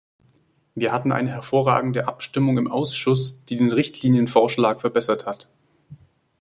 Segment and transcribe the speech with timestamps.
[0.73, 5.47] Wir hatten eine hervorragende Abstimmung im Ausschuss, die den Richtlinienvorschlag verbessert hat.